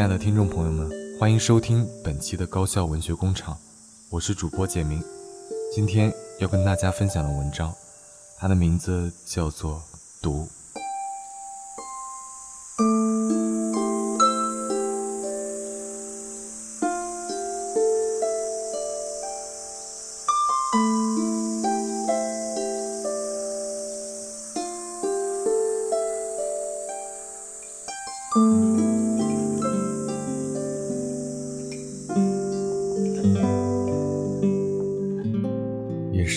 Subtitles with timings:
[0.00, 3.54] 亲爱的听众朋友们，欢迎收听本期的高校文学工厂，
[4.08, 4.98] 我是主播简明。
[5.74, 7.70] 今天要跟大家分享的文章，
[8.38, 9.74] 它的名字叫做
[10.22, 10.44] 《读》。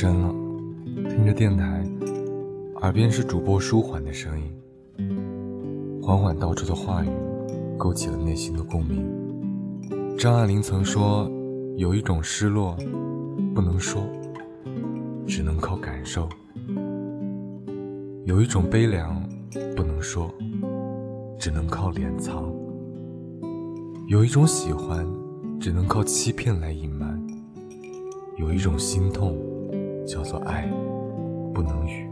[0.03, 0.35] 深了，
[1.09, 1.81] 听着电台，
[2.81, 7.09] 耳边是主播舒缓的声音，缓缓道出的话语，
[7.77, 9.09] 勾起了内心的共鸣。
[10.17, 11.31] 张爱玲曾说
[11.79, 12.75] ：“有一种失落，
[13.55, 14.03] 不能说，
[15.25, 16.27] 只能靠感受；
[18.25, 19.23] 有一种悲凉，
[19.73, 20.29] 不能说，
[21.39, 22.43] 只能靠敛藏；
[24.07, 25.07] 有一种喜欢，
[25.61, 27.17] 只能靠欺骗来隐瞒；
[28.35, 29.33] 有一种心痛。”
[30.05, 30.67] 叫做爱，
[31.53, 32.09] 不能语。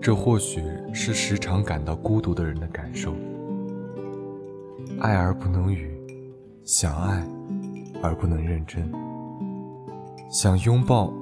[0.00, 0.62] 这或许
[0.92, 3.14] 是时常感到孤独的人的感受。
[4.98, 5.98] 爱而不能语，
[6.64, 7.22] 想爱
[8.02, 8.90] 而不能认真，
[10.30, 11.12] 想拥抱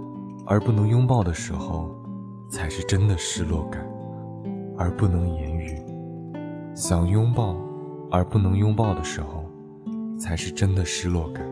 [0.46, 1.90] 而不能拥抱的时候，
[2.50, 3.84] 才是真的失落感，
[4.76, 5.76] 而不能言语。
[6.74, 7.56] 想拥抱
[8.10, 9.47] 而不能拥抱的时候。
[10.18, 11.46] 才是真的失落感，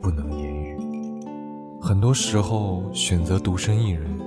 [0.00, 0.76] 不能言语。
[1.80, 4.18] 很多时候选择独身一人，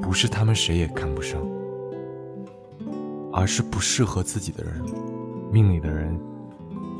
[0.00, 1.40] 不是他们谁也看不上，
[3.32, 4.82] 而是不适合自己的人，
[5.52, 6.18] 命里的人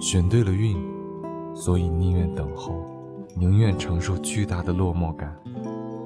[0.01, 0.77] 选对了运，
[1.55, 2.85] 所以宁愿等候，
[3.35, 5.35] 宁愿承受巨大的落寞感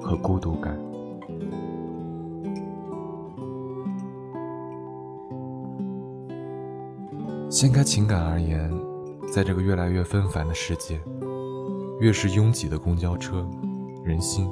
[0.01, 0.86] 和孤独感。
[7.59, 8.71] 掀开情感而言，
[9.33, 11.01] 在这个越来越纷繁的世界，
[11.99, 13.43] 越是拥挤的公交车，
[14.03, 14.47] 人心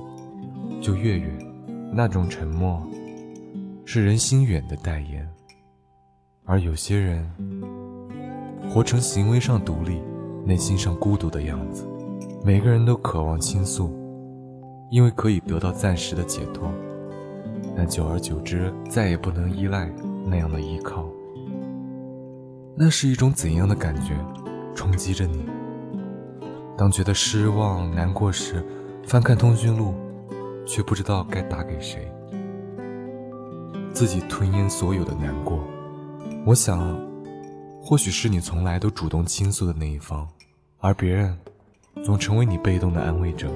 [0.82, 1.38] 就越远。
[1.94, 2.82] 那种沉默，
[3.86, 5.30] 是人心远的代言。
[6.46, 7.32] 而有些人，
[8.72, 10.02] 活成行为上独立、
[10.44, 11.88] 内心上孤独的样子。
[12.44, 13.96] 每个人都渴望倾诉，
[14.90, 16.72] 因为可以得到暂时的解脱，
[17.78, 19.94] 但久而久之，再也不能依赖
[20.26, 21.08] 那样的依靠。
[22.78, 24.14] 那是一种怎样的感觉，
[24.76, 25.46] 冲击着你？
[26.78, 28.62] 当觉得失望、难过时，
[29.06, 29.96] 翻看通讯录，
[30.68, 32.12] 却不知道该打给谁，
[33.94, 35.64] 自己吞咽所有的难过。
[36.46, 37.00] 我想，
[37.82, 40.28] 或许是你从来都主动倾诉的那一方，
[40.82, 41.34] 而别人
[42.04, 43.50] 总成为你被动的安慰者。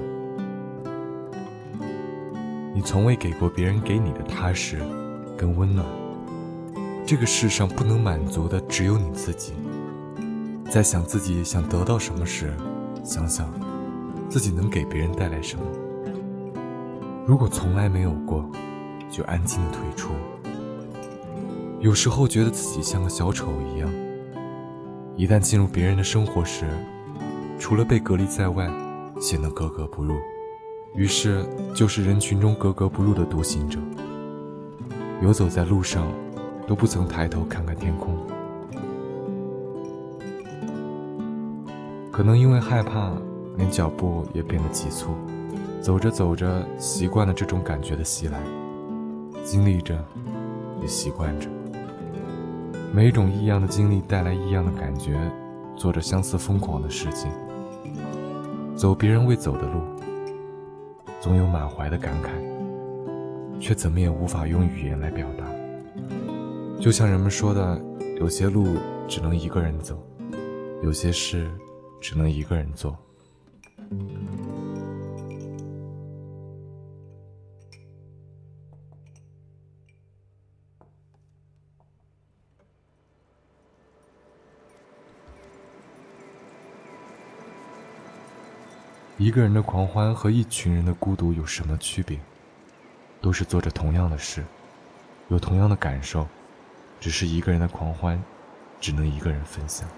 [2.74, 4.78] 你从未给过别人给你的踏实
[5.36, 5.84] 跟温暖。
[7.10, 9.52] 这个世上不能满足的只有你自己。
[10.70, 12.54] 在想自己想得到什么时，
[13.02, 13.52] 想想
[14.28, 15.64] 自己能给别人带来什么。
[17.26, 18.48] 如果从来没有过，
[19.10, 20.12] 就安静的退出。
[21.80, 23.92] 有时候觉得自己像个小丑一样，
[25.16, 26.64] 一旦进入别人的生活时，
[27.58, 28.70] 除了被隔离在外，
[29.20, 30.14] 显得格格不入。
[30.94, 31.44] 于是
[31.74, 33.80] 就是人群中格格不入的独行者，
[35.20, 36.06] 游走在路上。
[36.70, 38.16] 都不曾抬头看看天空，
[42.12, 43.10] 可能因为害怕，
[43.56, 45.10] 连脚步也变得急促。
[45.80, 48.40] 走着走着，习惯了这种感觉的袭来，
[49.42, 49.98] 经历着，
[50.80, 51.48] 也习惯着。
[52.94, 55.18] 每一种异样的经历带来异样的感觉，
[55.74, 57.32] 做着相似疯狂的事情，
[58.76, 59.80] 走别人未走的路，
[61.18, 65.49] 总有满怀的感慨，却怎么也无法用语言来表达。
[66.80, 67.78] 就像人们说的，
[68.18, 70.02] 有些路只能一个人走，
[70.82, 71.50] 有些事
[72.00, 72.96] 只能一个人做。
[89.18, 92.18] 一个人的狂欢和一群人的孤独有什么区别？
[93.20, 94.42] 都是做着同样的事，
[95.28, 96.26] 有同样的感受。
[97.00, 98.22] 只是一个人的狂欢，
[98.78, 99.88] 只能一个人分享。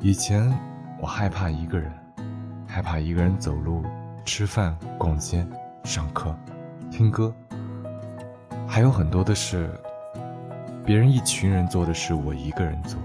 [0.00, 0.48] 以前
[1.00, 1.92] 我害怕一个人，
[2.68, 3.84] 害怕一个人走路、
[4.24, 5.44] 吃饭、逛街、
[5.82, 6.34] 上课、
[6.90, 7.34] 听歌，
[8.66, 9.68] 还有很多的事。
[10.90, 12.98] 别人一群人做的事，我一个人做，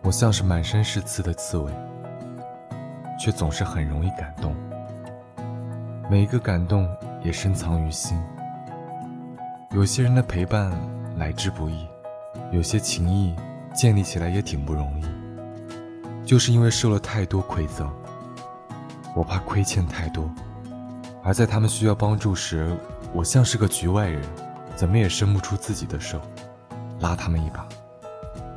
[0.00, 1.72] 我像是满身是刺的刺猬，
[3.18, 4.54] 却总是很容易感动。
[6.08, 6.88] 每一个感动
[7.24, 8.16] 也深藏于心。
[9.72, 10.70] 有些人的陪伴
[11.16, 11.84] 来之不易，
[12.52, 13.34] 有些情谊
[13.74, 15.04] 建立起来也挺不容易。
[16.24, 17.92] 就是因为受了太多馈赠，
[19.16, 20.30] 我怕亏欠太多，
[21.24, 22.72] 而在他们需要帮助时，
[23.12, 24.22] 我像是个局外人，
[24.76, 26.20] 怎么也伸不出自己的手，
[27.00, 27.66] 拉他们一把，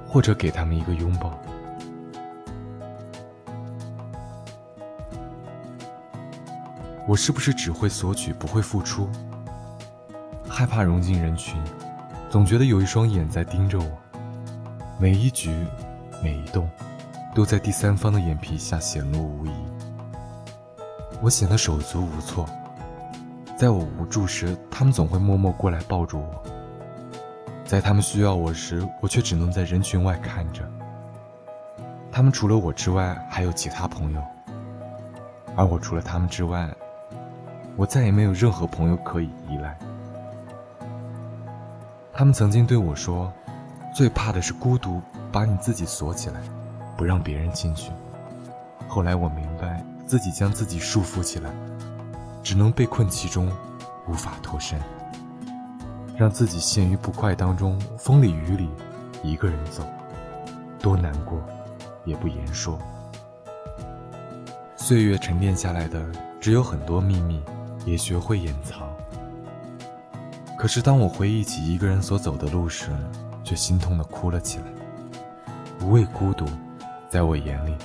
[0.07, 1.31] 或者给他们一个拥抱。
[7.07, 9.09] 我是不是只会索取，不会付出？
[10.47, 11.61] 害怕融进人群，
[12.29, 13.87] 总觉得有一双眼在盯着我。
[14.99, 15.51] 每一举，
[16.21, 16.69] 每一动，
[17.33, 19.51] 都在第三方的眼皮下显露无遗。
[21.21, 22.45] 我显得手足无措，
[23.57, 26.52] 在我无助时，他们总会默默过来抱住我；
[27.73, 30.61] 在他们需要我时，我却只能在人群外看着。
[32.11, 34.21] 他们除了我之外，还有其他朋友，
[35.55, 36.69] 而我除了他们之外，
[37.75, 39.75] 我再也没有任何朋友可以依赖。
[42.13, 43.33] 他们曾经对我说
[43.91, 46.41] ：“最怕的是孤独，把你自己锁起来，
[46.95, 47.91] 不让别人进去。”
[48.87, 51.49] 后来我明白，自己将自己束缚起来，
[52.43, 53.51] 只能被困其中，
[54.07, 54.79] 无法脱身，
[56.15, 58.69] 让自己陷于不快当中，风里雨里，
[59.23, 59.83] 一个人走，
[60.79, 61.41] 多难过，
[62.05, 62.77] 也不言说。
[64.75, 66.05] 岁月沉淀下来的，
[66.39, 67.41] 只有很多秘密，
[67.85, 68.87] 也学会掩藏。
[70.57, 72.89] 可是，当我回忆起一个人所走的路时，
[73.43, 74.65] 却心痛的哭了起来。
[75.81, 76.45] 无畏孤独，
[77.09, 77.75] 在我眼里，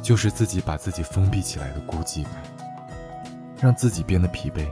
[0.00, 2.32] 就是自己把自己封闭起来的孤寂感，
[3.60, 4.66] 让自己变得疲惫。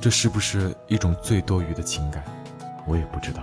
[0.00, 2.22] 这是不是一种最多余的情感？
[2.86, 3.42] 我也不知道。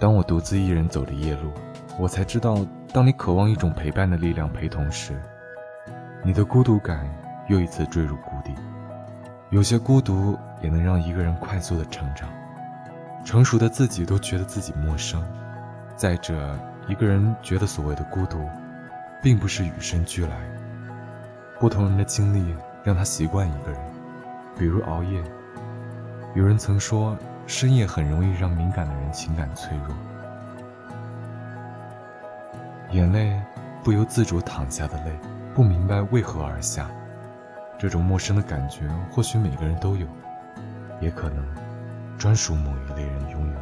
[0.00, 1.52] 当我独自一人走着夜路，
[1.98, 2.58] 我才知道，
[2.92, 5.20] 当你渴望一种陪伴的力量陪同时，
[6.24, 7.08] 你的孤独感
[7.48, 8.52] 又一次坠入谷底。
[9.50, 12.28] 有些孤独也能让一个人快速的成长，
[13.24, 15.22] 成熟的自己都觉得自己陌生。
[15.94, 16.58] 再者，
[16.88, 18.38] 一个人觉得所谓的孤独，
[19.22, 20.36] 并不是与生俱来。
[21.60, 23.80] 不同人的经历让他习惯一个人，
[24.58, 25.22] 比如熬夜。
[26.34, 29.94] 有人曾说，深夜很容易让敏感的人情感脆弱，
[32.90, 33.40] 眼泪
[33.84, 35.12] 不由自主淌下的泪，
[35.54, 36.90] 不明白为何而下。
[37.78, 40.06] 这种陌生的感觉，或许每个人都有，
[41.00, 41.44] 也可能
[42.16, 43.58] 专属某一类人拥有。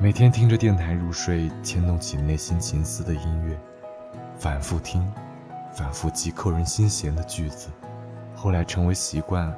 [0.00, 3.58] 每天听着电台入睡，牵动起内心情思的音乐，
[4.38, 5.12] 反复听，
[5.72, 7.68] 反复记扣人心弦的句子，
[8.42, 9.54] 后来成为习惯，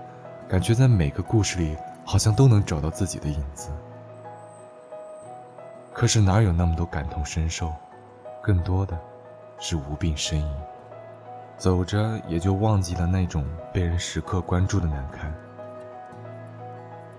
[0.46, 3.70] 感觉在每个故事里好像都能找到自己的影子。
[5.90, 7.72] 可是哪有那么多感同身受？
[8.42, 8.94] 更多的
[9.58, 10.54] 是无病呻吟。
[11.56, 15.32] 走着也就忘记了那种被人时刻关注的难堪。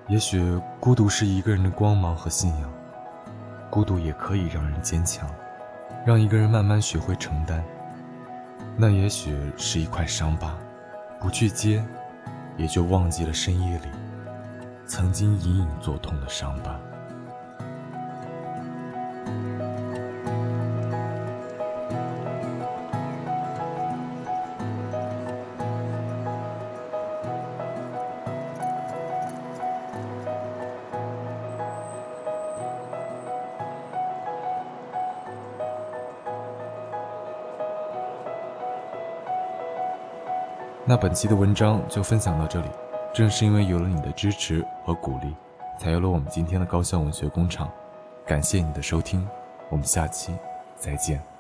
[0.07, 2.72] 也许孤独是一个人的光芒和信仰，
[3.72, 5.27] 孤独也可以让人坚强，
[6.05, 7.65] 让一个人慢慢学会承担。
[8.77, 10.55] 那也许是一块伤疤，
[11.25, 11.84] 不去接，
[12.55, 13.88] 也就忘记了深夜里
[14.86, 16.79] 曾经隐隐作痛的伤疤。
[40.88, 42.68] 那本期的文章就分享到这里。
[43.12, 45.34] 正是因为有了你的支持和鼓励，
[45.80, 47.68] 才有了我们今天的高校文学工厂。
[48.25, 49.27] 感谢你的收听，
[49.70, 50.36] 我们下期
[50.75, 51.35] 再见。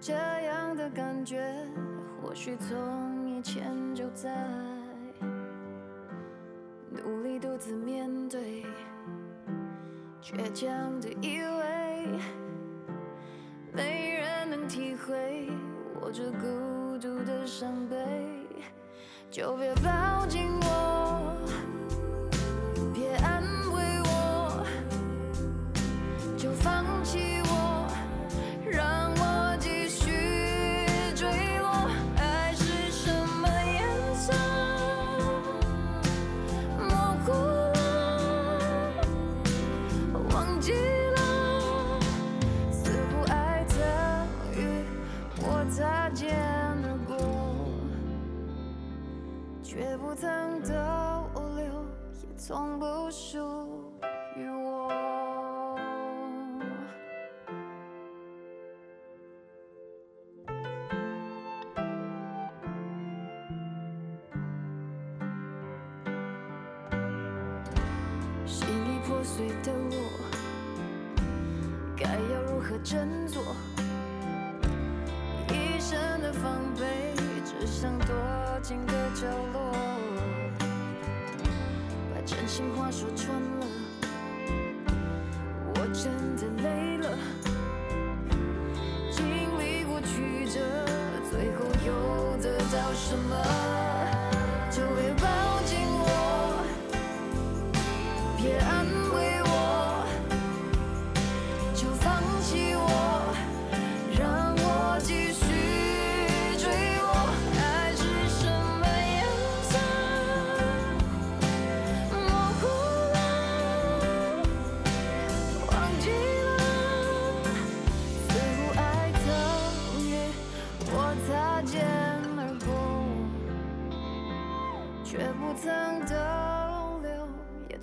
[0.00, 1.54] 这样的感觉
[2.20, 4.34] 或许从以前就在。
[6.90, 8.64] 努力独自面对，
[10.20, 12.18] 倔强的以为
[13.72, 15.48] 没人能体会
[16.00, 17.96] 我这孤独的伤悲，
[19.30, 20.89] 就别抱紧我，
[50.10, 50.74] 不曾逗
[51.54, 51.64] 留，
[52.20, 53.38] 也从不属
[54.34, 54.90] 于我。
[68.44, 69.94] 心已破碎的我，
[71.96, 73.40] 该要如何振作？
[75.50, 77.14] 一身的防备，
[77.44, 78.08] 只想躲
[78.60, 79.72] 进个角落，
[82.30, 83.66] 真心话说穿了，
[85.74, 87.18] 我真的累了，
[89.10, 89.26] 经
[89.58, 90.60] 历过曲折，
[91.28, 93.34] 最后又得到什么？
[94.70, 95.12] 就别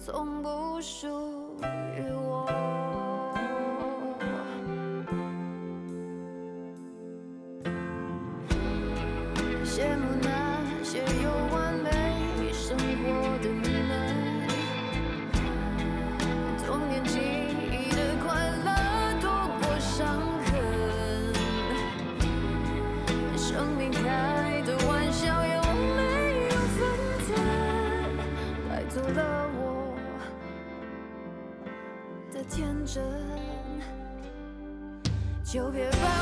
[0.07, 1.05] 从不属
[1.97, 2.56] 于我。
[35.49, 36.16] 就别抱